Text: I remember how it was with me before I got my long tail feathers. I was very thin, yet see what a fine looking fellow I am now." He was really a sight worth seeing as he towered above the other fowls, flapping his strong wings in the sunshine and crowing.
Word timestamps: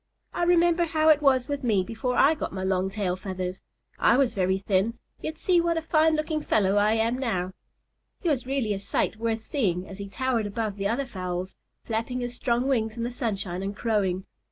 I 0.33 0.45
remember 0.45 0.85
how 0.85 1.09
it 1.09 1.21
was 1.21 1.47
with 1.47 1.63
me 1.63 1.83
before 1.83 2.15
I 2.15 2.33
got 2.33 2.51
my 2.51 2.63
long 2.63 2.89
tail 2.89 3.15
feathers. 3.15 3.61
I 3.99 4.17
was 4.17 4.33
very 4.33 4.57
thin, 4.57 4.97
yet 5.21 5.37
see 5.37 5.61
what 5.61 5.77
a 5.77 5.81
fine 5.83 6.15
looking 6.15 6.41
fellow 6.41 6.77
I 6.77 6.93
am 6.93 7.19
now." 7.19 7.53
He 8.19 8.27
was 8.27 8.47
really 8.47 8.73
a 8.73 8.79
sight 8.79 9.17
worth 9.17 9.41
seeing 9.41 9.87
as 9.87 9.99
he 9.99 10.09
towered 10.09 10.47
above 10.47 10.77
the 10.77 10.87
other 10.87 11.05
fowls, 11.05 11.55
flapping 11.85 12.21
his 12.21 12.33
strong 12.33 12.67
wings 12.67 12.97
in 12.97 13.03
the 13.03 13.11
sunshine 13.11 13.61
and 13.61 13.75
crowing. 13.77 14.25